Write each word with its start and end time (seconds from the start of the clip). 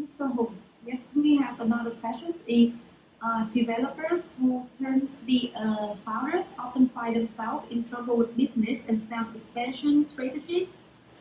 Mr. 0.00 0.34
Hùng. 0.34 0.54
Yes, 0.86 0.98
we 1.14 1.36
have 1.36 1.60
another 1.60 1.90
question. 1.90 2.34
Is 2.46 2.72
uh, 3.22 3.44
developers 3.52 4.22
who 4.38 4.66
turn 4.78 5.08
to 5.14 5.22
be 5.24 5.52
uh, 5.54 5.94
founders 6.06 6.46
often 6.58 6.88
find 6.88 7.16
themselves 7.16 7.70
in 7.70 7.84
trouble 7.84 8.16
with 8.16 8.34
business 8.34 8.82
and 8.88 9.06
sales 9.10 9.34
expansion 9.34 10.06
strategy. 10.06 10.70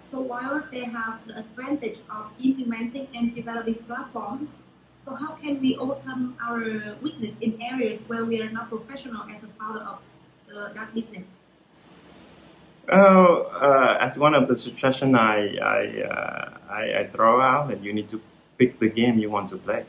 So 0.01 0.21
while 0.21 0.63
they 0.71 0.85
have 0.85 1.19
the 1.27 1.39
advantage 1.39 1.99
of 2.09 2.31
implementing 2.41 3.07
and 3.13 3.35
developing 3.35 3.75
platforms, 3.85 4.49
so 4.99 5.13
how 5.13 5.33
can 5.35 5.59
we 5.59 5.75
overcome 5.75 6.37
our 6.41 6.95
weakness 7.01 7.33
in 7.41 7.61
areas 7.61 8.03
where 8.07 8.23
we 8.23 8.41
are 8.41 8.49
not 8.49 8.69
professional 8.69 9.23
as 9.29 9.43
a 9.43 9.47
founder 9.59 9.81
of 9.81 9.99
uh, 10.55 10.73
that 10.73 10.93
business? 10.95 11.25
Oh, 12.91 13.43
uh, 13.61 13.97
as 13.99 14.17
one 14.17 14.33
of 14.33 14.47
the 14.47 14.55
suggestions 14.55 15.15
I 15.15 15.57
I, 15.61 16.01
uh, 16.01 16.73
I, 16.73 16.99
I 17.01 17.07
throw 17.07 17.39
out 17.41 17.67
that 17.67 17.83
you 17.83 17.93
need 17.93 18.09
to 18.09 18.21
pick 18.59 18.79
the 18.79 18.89
game 18.89 19.17
you 19.17 19.29
want 19.31 19.49
to 19.49 19.57
play, 19.57 19.85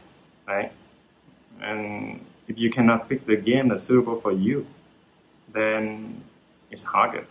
right? 0.49 0.73
And 1.61 2.25
if 2.49 2.59
you 2.59 2.71
cannot 2.71 3.09
pick 3.09 3.27
the 3.27 3.37
game 3.37 3.69
that's 3.69 3.83
suitable 3.83 4.21
for 4.21 4.33
you, 4.33 4.67
then 5.53 6.23
it's 6.71 6.85
harder. 6.85 7.27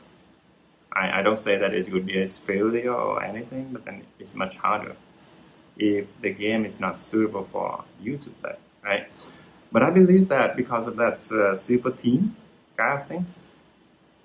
I, 0.92 1.20
I 1.20 1.22
don't 1.24 1.40
say 1.40 1.58
that 1.58 1.74
it 1.74 1.92
would 1.92 2.06
be 2.06 2.22
a 2.22 2.28
failure 2.28 2.94
or 2.94 3.24
anything, 3.24 3.70
but 3.74 3.86
then 3.86 4.04
it's 4.20 4.36
much 4.36 4.56
harder 4.58 4.96
if 5.78 6.06
the 6.22 6.32
game 6.32 6.66
is 6.66 6.80
not 6.80 6.98
suitable 6.98 7.48
for 7.52 7.86
you 8.02 8.18
to 8.18 8.30
play, 8.42 8.56
right? 8.84 9.08
But 9.72 9.84
I 9.84 9.92
believe 9.92 10.30
that 10.30 10.58
because 10.58 10.88
of 10.88 10.98
that 10.98 11.32
uh, 11.32 11.56
super 11.56 11.92
team 11.92 12.36
kind 12.76 13.00
of 13.00 13.08
things, 13.08 13.40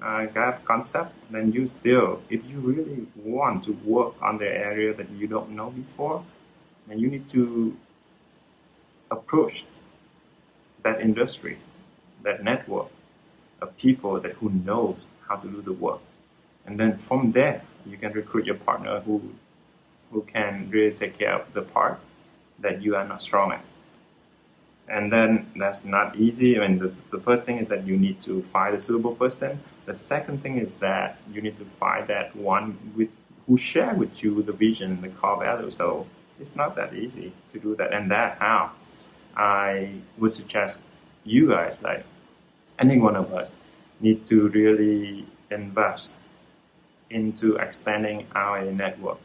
uh, 0.02 0.26
kind 0.26 0.54
of 0.54 0.65
concept, 0.65 1.12
then 1.30 1.52
you 1.52 1.66
still, 1.66 2.20
if 2.28 2.45
you 2.51 2.59
really 2.59 3.06
want 3.16 3.65
to 3.65 3.73
work 3.84 4.15
on 4.20 4.38
the 4.38 4.48
area 4.48 4.95
that 4.95 5.10
you 5.10 5.26
don't 5.26 5.51
know 5.51 5.70
before, 5.70 6.24
then 6.88 6.98
you 6.98 7.09
need 7.09 7.29
to 7.29 7.77
approach 9.11 9.65
that 10.82 11.01
industry, 11.01 11.59
that 12.23 12.43
network 12.43 12.88
of 13.60 13.76
people 13.76 14.21
that 14.21 14.32
who 14.32 14.51
knows 14.51 14.96
how 15.29 15.37
to 15.37 15.49
do 15.49 15.63
the 15.63 15.73
work. 15.73 16.01
And 16.66 16.79
then 16.79 16.99
from 16.99 17.32
there, 17.32 17.63
you 17.87 17.96
can 17.96 18.13
recruit 18.13 18.46
your 18.46 18.57
partner 18.57 19.01
who 19.01 19.23
who 20.10 20.23
can 20.23 20.71
really 20.71 20.95
take 20.95 21.18
care 21.18 21.35
of 21.35 21.52
the 21.52 21.63
part 21.63 21.99
that 22.60 22.82
you 22.82 22.95
are 22.95 23.07
not 23.07 23.21
strong 23.21 23.52
at. 23.52 23.65
And 24.88 25.13
then 25.13 25.51
that's 25.57 25.85
not 25.85 26.16
easy. 26.16 26.57
I 26.57 26.69
mean, 26.69 26.79
the, 26.79 26.95
the 27.10 27.19
first 27.19 27.46
thing 27.46 27.59
is 27.59 27.69
that 27.69 27.87
you 27.87 27.96
need 27.96 28.21
to 28.23 28.43
find 28.52 28.74
a 28.74 28.79
suitable 28.79 29.15
person. 29.15 29.60
The 29.87 29.95
second 29.95 30.43
thing 30.43 30.59
is 30.59 30.74
that 30.74 31.19
you 31.32 31.43
need 31.43 31.57
to 31.57 31.65
find 31.80 32.09
that 32.09 32.37
one 32.37 32.93
with 32.95 33.09
who 33.46 33.57
share 33.57 33.95
with 33.95 34.23
you 34.23 34.43
the 34.43 34.52
vision, 34.52 35.01
the 35.01 35.09
core 35.09 35.38
value. 35.43 35.71
So 35.71 36.07
it's 36.40 36.57
not 36.57 36.77
that 36.77 36.95
easy 36.95 37.32
to 37.51 37.59
do 37.59 37.77
that. 37.77 37.93
And 37.93 38.10
that's 38.10 38.37
how 38.37 38.73
I 39.37 39.95
would 40.18 40.30
suggest 40.30 40.82
you 41.24 41.49
guys, 41.49 41.82
like 41.82 42.04
any 42.79 42.99
one 42.99 43.16
of 43.16 43.32
us, 43.32 43.54
need 44.01 44.26
to 44.26 44.49
really 44.49 45.26
invest 45.51 46.15
into 47.10 47.57
extending 47.57 48.26
our 48.35 48.65
network, 48.65 49.18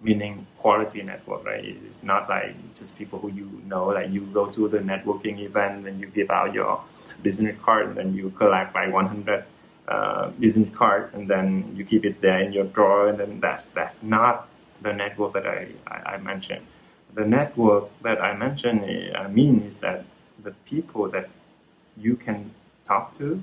meaning 0.00 0.46
quality 0.58 1.02
network, 1.02 1.44
right? 1.44 1.64
It's 1.86 2.02
not 2.02 2.28
like 2.28 2.74
just 2.74 2.96
people 2.96 3.18
who 3.18 3.30
you 3.30 3.62
know, 3.66 3.86
like 3.86 4.10
you 4.10 4.22
go 4.22 4.50
to 4.50 4.68
the 4.68 4.78
networking 4.78 5.40
event 5.40 5.86
and 5.86 6.00
you 6.00 6.06
give 6.06 6.30
out 6.30 6.54
your 6.54 6.82
business 7.22 7.60
card 7.60 7.98
and 7.98 8.16
you 8.16 8.30
collect 8.30 8.74
like 8.74 8.92
100 8.92 9.44
uh, 9.88 10.30
business 10.30 10.74
card 10.74 11.14
and 11.14 11.28
then 11.28 11.74
you 11.76 11.84
keep 11.84 12.04
it 12.04 12.20
there 12.20 12.40
in 12.40 12.52
your 12.52 12.64
drawer 12.64 13.08
and 13.08 13.20
then 13.20 13.40
that's 13.40 13.66
that's 13.66 13.96
not 14.02 14.48
the 14.82 14.92
network 14.92 15.34
that 15.34 15.46
I, 15.46 15.68
I, 15.86 16.14
I 16.14 16.16
mentioned. 16.18 16.64
The 17.14 17.24
network 17.24 17.88
that 18.02 18.22
I 18.22 18.34
mentioned, 18.36 18.84
I 19.16 19.28
mean, 19.28 19.62
is 19.62 19.78
that 19.78 20.04
the 20.42 20.52
people 20.66 21.08
that 21.10 21.28
you 21.96 22.16
can 22.16 22.50
talk 22.84 23.14
to, 23.14 23.42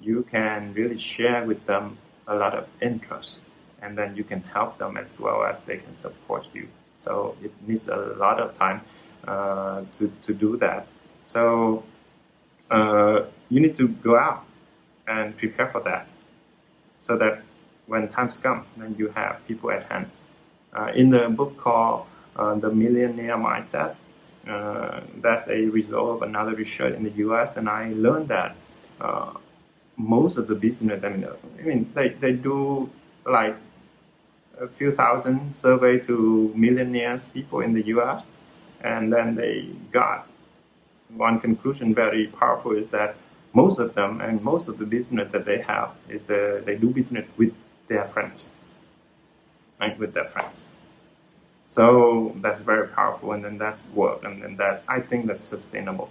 you 0.00 0.24
can 0.30 0.74
really 0.74 0.98
share 0.98 1.44
with 1.44 1.64
them 1.66 1.96
a 2.26 2.34
lot 2.34 2.54
of 2.54 2.66
interest, 2.80 3.40
and 3.82 3.96
then 3.96 4.16
you 4.16 4.24
can 4.24 4.42
help 4.42 4.78
them 4.78 4.96
as 4.96 5.20
well 5.20 5.44
as 5.44 5.60
they 5.60 5.76
can 5.78 5.94
support 5.94 6.46
you. 6.54 6.68
So 6.96 7.36
it 7.42 7.52
needs 7.66 7.88
a 7.88 7.96
lot 7.96 8.40
of 8.40 8.56
time 8.58 8.80
uh, 9.26 9.82
to 9.94 10.12
to 10.22 10.34
do 10.34 10.56
that. 10.58 10.86
So 11.24 11.84
uh, 12.70 13.26
you 13.48 13.60
need 13.60 13.76
to 13.76 13.88
go 13.88 14.16
out 14.16 14.44
and 15.06 15.36
prepare 15.36 15.68
for 15.68 15.80
that, 15.82 16.06
so 17.00 17.16
that 17.16 17.42
when 17.86 18.08
times 18.08 18.36
come, 18.36 18.66
then 18.76 18.94
you 18.98 19.08
have 19.08 19.46
people 19.46 19.70
at 19.70 19.84
hand. 19.90 20.10
Uh, 20.78 20.92
in 20.94 21.10
the 21.10 21.28
book 21.28 21.56
called 21.56 22.06
uh, 22.36 22.54
The 22.54 22.70
Millionaire 22.70 23.36
Mindset, 23.36 23.96
uh, 24.48 25.00
that's 25.16 25.48
a 25.48 25.66
result 25.66 26.08
of 26.16 26.22
another 26.22 26.54
research 26.54 26.94
in 26.94 27.02
the 27.02 27.10
U.S. 27.26 27.56
And 27.56 27.68
I 27.68 27.92
learned 27.94 28.28
that 28.28 28.54
most 29.96 30.38
of 30.38 30.46
the 30.46 30.54
business, 30.54 31.02
I 31.02 31.08
mean, 31.08 31.26
I 31.58 31.62
mean, 31.62 31.90
they, 31.94 32.10
they 32.10 32.32
do 32.32 32.88
like 33.26 33.56
a 34.60 34.68
few 34.68 34.92
thousand 34.92 35.54
survey 35.54 35.98
to 35.98 36.52
millionaires 36.54 37.28
people 37.28 37.60
in 37.60 37.72
the 37.72 37.84
U.S. 37.86 38.22
And 38.80 39.12
then 39.12 39.34
they 39.34 39.68
got 39.90 40.28
one 41.16 41.40
conclusion 41.40 41.94
very 41.94 42.28
powerful 42.28 42.72
is 42.76 42.88
that 42.90 43.16
most 43.52 43.80
of 43.80 43.94
them 43.94 44.20
and 44.20 44.42
most 44.42 44.68
of 44.68 44.78
the 44.78 44.86
business 44.86 45.28
that 45.32 45.44
they 45.44 45.60
have 45.62 45.90
is 46.08 46.22
the, 46.22 46.62
they 46.64 46.76
do 46.76 46.90
business 46.90 47.26
with 47.36 47.52
their 47.88 48.04
friends, 48.04 48.52
right, 49.80 49.98
with 49.98 50.14
their 50.14 50.26
friends. 50.26 50.68
So 51.66 52.34
that's 52.40 52.60
very 52.60 52.88
powerful, 52.88 53.32
and 53.32 53.44
then 53.44 53.58
that's 53.58 53.82
work, 53.94 54.24
and 54.24 54.42
then 54.42 54.56
that 54.56 54.82
I 54.88 55.00
think 55.00 55.26
that's 55.26 55.40
sustainable. 55.40 56.10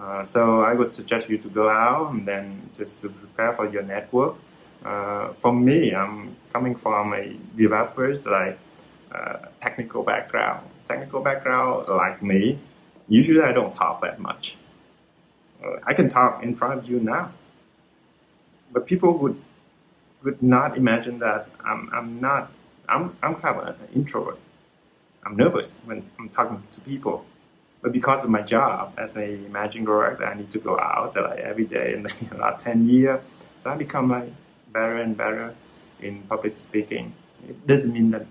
Uh, 0.00 0.24
so 0.24 0.62
I 0.62 0.72
would 0.72 0.94
suggest 0.94 1.28
you 1.28 1.36
to 1.38 1.48
go 1.48 1.68
out 1.68 2.12
and 2.12 2.26
then 2.26 2.70
just 2.74 3.02
to 3.02 3.10
prepare 3.10 3.54
for 3.54 3.68
your 3.68 3.82
network. 3.82 4.36
Uh, 4.84 5.34
for 5.40 5.52
me, 5.52 5.94
I'm 5.94 6.36
coming 6.52 6.74
from 6.74 7.12
a 7.12 7.36
developers 7.56 8.24
like 8.24 8.58
uh, 9.12 9.36
technical 9.60 10.02
background. 10.02 10.66
Technical 10.86 11.20
background 11.20 11.88
like 11.88 12.22
me, 12.22 12.58
usually 13.08 13.42
I 13.42 13.52
don't 13.52 13.74
talk 13.74 14.00
that 14.02 14.18
much. 14.18 14.56
Uh, 15.62 15.76
I 15.84 15.92
can 15.92 16.08
talk 16.08 16.42
in 16.42 16.56
front 16.56 16.78
of 16.78 16.88
you 16.88 17.00
now, 17.00 17.32
but 18.72 18.86
people 18.86 19.18
would 19.18 19.40
would 20.22 20.42
not 20.42 20.76
imagine 20.78 21.18
that 21.18 21.48
I'm 21.64 21.90
I'm 21.92 22.20
not 22.20 22.50
I'm 22.90 23.16
I'm 23.22 23.36
kind 23.36 23.58
of 23.60 23.68
an 23.68 23.88
introvert. 23.94 24.38
I'm 25.24 25.36
nervous 25.36 25.72
when 25.84 26.10
I'm 26.18 26.28
talking 26.28 26.62
to 26.72 26.80
people. 26.80 27.24
But 27.82 27.92
because 27.92 28.24
of 28.24 28.30
my 28.30 28.42
job 28.42 28.94
as 28.98 29.16
a 29.16 29.36
managing 29.48 29.84
director, 29.86 30.26
I 30.26 30.34
need 30.34 30.50
to 30.50 30.58
go 30.58 30.78
out 30.78 31.16
like 31.16 31.38
every 31.38 31.64
day 31.64 31.94
in 31.96 32.02
the 32.02 32.36
last 32.36 32.64
10 32.64 32.88
years. 32.88 33.20
So 33.58 33.70
I 33.70 33.76
become 33.76 34.10
like 34.10 34.32
better 34.72 34.96
and 34.96 35.16
better 35.16 35.54
in 36.00 36.22
public 36.22 36.52
speaking. 36.52 37.14
It 37.48 37.66
doesn't 37.66 37.92
mean 37.92 38.10
that 38.10 38.26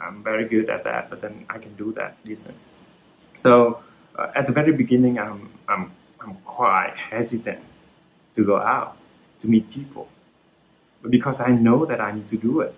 I'm 0.00 0.22
very 0.24 0.48
good 0.48 0.68
at 0.70 0.84
that, 0.84 1.10
but 1.10 1.20
then 1.20 1.46
I 1.48 1.58
can 1.58 1.74
do 1.76 1.92
that 1.92 2.16
decent. 2.24 2.56
So 3.36 3.82
uh, 4.16 4.32
at 4.34 4.46
the 4.46 4.52
very 4.52 4.72
beginning, 4.72 5.18
I'm, 5.18 5.50
I'm, 5.68 5.92
I'm 6.20 6.34
quite 6.44 6.94
hesitant 6.96 7.60
to 8.34 8.44
go 8.44 8.56
out 8.56 8.96
to 9.40 9.48
meet 9.48 9.70
people, 9.70 10.08
but 11.02 11.10
because 11.10 11.40
I 11.40 11.50
know 11.50 11.86
that 11.86 12.00
I 12.00 12.12
need 12.12 12.28
to 12.28 12.36
do 12.36 12.60
it. 12.60 12.74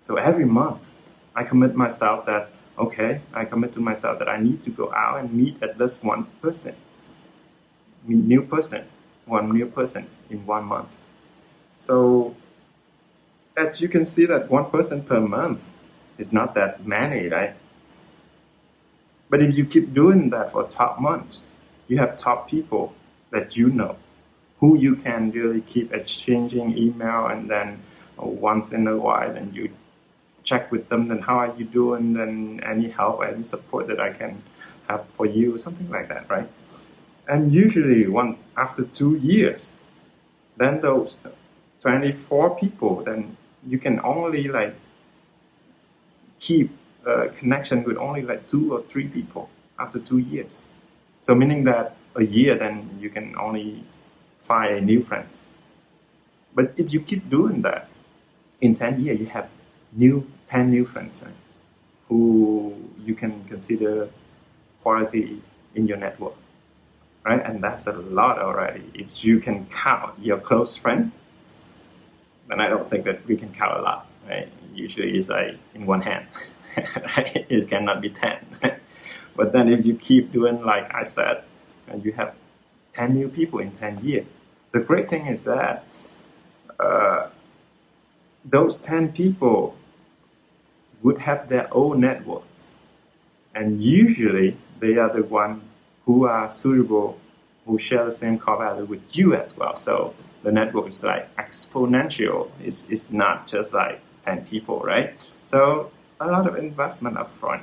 So 0.00 0.16
every 0.16 0.44
month, 0.44 0.90
I 1.34 1.44
commit 1.44 1.74
myself 1.74 2.26
that 2.26 2.50
okay, 2.78 3.20
I 3.32 3.44
commit 3.44 3.72
to 3.74 3.80
myself 3.80 4.18
that 4.18 4.28
I 4.28 4.38
need 4.38 4.62
to 4.64 4.70
go 4.70 4.92
out 4.92 5.20
and 5.20 5.32
meet 5.32 5.62
at 5.62 5.78
least 5.78 6.02
one 6.04 6.26
person, 6.42 6.74
new 8.06 8.42
person, 8.42 8.84
one 9.24 9.52
new 9.52 9.66
person 9.66 10.06
in 10.30 10.44
one 10.46 10.64
month. 10.64 10.98
So 11.78 12.34
as 13.56 13.80
you 13.80 13.88
can 13.88 14.04
see 14.04 14.26
that 14.26 14.50
one 14.50 14.70
person 14.70 15.02
per 15.02 15.20
month 15.20 15.64
is 16.18 16.32
not 16.32 16.54
that 16.54 16.86
many, 16.86 17.28
right? 17.28 17.54
But 19.28 19.42
if 19.42 19.56
you 19.56 19.64
keep 19.64 19.92
doing 19.92 20.30
that 20.30 20.52
for 20.52 20.68
top 20.68 21.00
months, 21.00 21.46
you 21.88 21.98
have 21.98 22.16
top 22.18 22.48
people 22.48 22.94
that 23.30 23.56
you 23.56 23.68
know 23.70 23.96
who 24.60 24.78
you 24.78 24.96
can 24.96 25.30
really 25.32 25.60
keep 25.60 25.92
exchanging 25.92 26.76
email 26.78 27.26
and 27.26 27.50
then 27.50 27.82
once 28.16 28.72
in 28.72 28.86
a 28.86 28.96
while 28.96 29.30
and 29.36 29.54
you 29.54 29.70
check 30.46 30.72
with 30.72 30.88
them, 30.88 31.08
then 31.08 31.18
how 31.18 31.36
are 31.40 31.54
you 31.58 31.66
doing, 31.66 32.14
then 32.14 32.60
any 32.64 32.88
help, 32.88 33.22
any 33.22 33.42
support 33.42 33.88
that 33.88 34.00
I 34.00 34.12
can 34.12 34.42
have 34.88 35.04
for 35.14 35.26
you, 35.26 35.58
something 35.58 35.90
like 35.90 36.08
that, 36.08 36.30
right? 36.30 36.48
And 37.28 37.52
usually, 37.52 38.06
one 38.06 38.38
after 38.56 38.84
two 38.84 39.16
years, 39.16 39.74
then 40.56 40.80
those 40.80 41.18
24 41.80 42.56
people, 42.56 43.02
then 43.02 43.36
you 43.66 43.78
can 43.78 44.00
only 44.00 44.48
like 44.48 44.74
keep 46.38 46.70
a 47.04 47.28
connection 47.28 47.82
with 47.82 47.96
only 47.98 48.22
like 48.22 48.48
two 48.48 48.72
or 48.72 48.82
three 48.82 49.08
people 49.08 49.50
after 49.78 49.98
two 49.98 50.18
years. 50.18 50.62
So 51.20 51.34
meaning 51.34 51.64
that 51.64 51.96
a 52.14 52.24
year, 52.24 52.56
then 52.56 52.98
you 53.00 53.10
can 53.10 53.34
only 53.36 53.84
find 54.44 54.86
new 54.86 55.02
friends. 55.02 55.42
But 56.54 56.72
if 56.76 56.92
you 56.92 57.00
keep 57.00 57.28
doing 57.28 57.62
that, 57.62 57.88
in 58.60 58.74
10 58.74 59.00
years, 59.00 59.20
you 59.20 59.26
have 59.26 59.48
new 59.92 60.26
10 60.46 60.70
new 60.70 60.86
friends. 60.86 61.22
Who 62.08 62.74
you 63.04 63.14
can 63.14 63.44
consider 63.44 64.08
quality 64.82 65.42
in 65.74 65.86
your 65.86 65.96
network, 65.96 66.34
right? 67.24 67.44
And 67.44 67.62
that's 67.62 67.86
a 67.86 67.92
lot 67.92 68.38
already. 68.38 68.84
If 68.94 69.24
you 69.24 69.40
can 69.40 69.66
count 69.66 70.18
your 70.20 70.38
close 70.38 70.76
friend, 70.76 71.10
then 72.48 72.60
I 72.60 72.68
don't 72.68 72.88
think 72.88 73.04
that 73.04 73.26
we 73.26 73.36
can 73.36 73.52
count 73.52 73.78
a 73.78 73.82
lot, 73.82 74.06
right? 74.28 74.48
Usually 74.74 75.16
it's 75.16 75.28
like 75.28 75.58
in 75.74 75.86
one 75.86 76.02
hand? 76.02 76.26
It 76.76 77.68
cannot 77.68 78.00
be 78.00 78.10
10. 78.10 78.36
but 79.36 79.52
then 79.52 79.68
if 79.68 79.86
you 79.86 79.96
keep 79.96 80.32
doing 80.32 80.58
like 80.58 80.94
I 80.94 81.02
said, 81.02 81.42
and 81.88 82.04
you 82.04 82.12
have 82.12 82.34
10 82.92 83.14
new 83.14 83.28
people 83.28 83.58
in 83.60 83.72
10 83.72 84.04
years, 84.04 84.26
the 84.72 84.80
great 84.80 85.08
thing 85.08 85.26
is 85.26 85.44
that 85.44 85.84
uh, 86.78 87.28
those 88.44 88.76
10 88.76 89.12
people 89.12 89.74
would 91.02 91.18
have 91.18 91.48
their 91.48 91.68
own 91.72 92.00
network. 92.00 92.42
And 93.54 93.82
usually 93.82 94.56
they 94.80 94.96
are 94.96 95.12
the 95.12 95.22
one 95.22 95.62
who 96.04 96.26
are 96.26 96.50
suitable, 96.50 97.18
who 97.64 97.78
share 97.78 98.04
the 98.04 98.12
same 98.12 98.38
core 98.38 98.58
value 98.58 98.84
with 98.84 99.16
you 99.16 99.34
as 99.34 99.56
well. 99.56 99.76
So 99.76 100.14
the 100.42 100.52
network 100.52 100.88
is 100.88 101.02
like 101.02 101.34
exponential. 101.36 102.50
It's, 102.62 102.90
it's 102.90 103.10
not 103.10 103.46
just 103.46 103.72
like 103.72 104.00
10 104.24 104.46
people, 104.46 104.80
right? 104.80 105.14
So 105.42 105.90
a 106.20 106.28
lot 106.28 106.46
of 106.46 106.56
investment 106.56 107.16
upfront. 107.16 107.62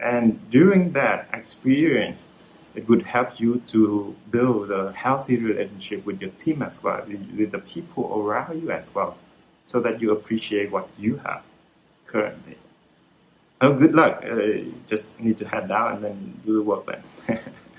And 0.00 0.48
during 0.50 0.92
that 0.92 1.28
experience, 1.32 2.28
it 2.74 2.88
would 2.88 3.02
help 3.02 3.40
you 3.40 3.60
to 3.66 4.16
build 4.30 4.70
a 4.70 4.92
healthy 4.92 5.36
relationship 5.36 6.06
with 6.06 6.20
your 6.20 6.30
team 6.30 6.62
as 6.62 6.82
well, 6.82 7.04
with 7.06 7.50
the 7.50 7.58
people 7.58 8.22
around 8.22 8.62
you 8.62 8.70
as 8.70 8.94
well, 8.94 9.18
so 9.64 9.80
that 9.80 10.00
you 10.00 10.12
appreciate 10.12 10.70
what 10.70 10.88
you 10.96 11.16
have 11.16 11.42
currently. 12.10 12.56
So 13.60 13.74
good 13.74 13.92
luck. 13.92 14.24
Uh, 14.24 14.70
just 14.86 15.18
need 15.20 15.36
to 15.38 15.48
head 15.48 15.68
down 15.68 15.96
and 15.96 16.04
then 16.04 16.40
do 16.44 16.54
the 16.54 16.62
work 16.62 16.86
then. 16.86 17.40